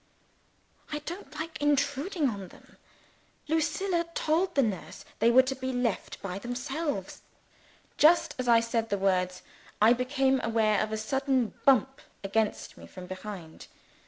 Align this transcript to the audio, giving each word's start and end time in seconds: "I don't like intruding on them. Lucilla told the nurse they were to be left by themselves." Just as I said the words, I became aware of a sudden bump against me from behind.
"I 0.91 0.97
don't 1.05 1.35
like 1.39 1.61
intruding 1.61 2.27
on 2.27 2.47
them. 2.47 2.77
Lucilla 3.47 4.07
told 4.15 4.55
the 4.55 4.63
nurse 4.63 5.05
they 5.19 5.29
were 5.29 5.43
to 5.43 5.53
be 5.53 5.71
left 5.71 6.19
by 6.23 6.39
themselves." 6.39 7.21
Just 7.97 8.33
as 8.39 8.47
I 8.47 8.61
said 8.61 8.89
the 8.89 8.97
words, 8.97 9.43
I 9.79 9.93
became 9.93 10.41
aware 10.43 10.81
of 10.81 10.91
a 10.91 10.97
sudden 10.97 11.53
bump 11.65 12.01
against 12.23 12.77
me 12.77 12.87
from 12.87 13.05
behind. 13.05 13.67